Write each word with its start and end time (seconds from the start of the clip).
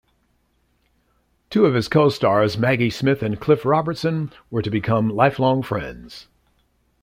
Two 1.51 1.65
of 1.67 1.75
his 1.75 1.87
co-stars, 1.87 2.57
Maggie 2.57 2.89
Smith 2.89 3.21
and 3.21 3.39
Cliff 3.39 3.63
Robertson, 3.63 4.31
were 4.49 4.63
to 4.63 4.71
become 4.71 5.09
lifelong 5.15 5.61
friends. 5.61 6.27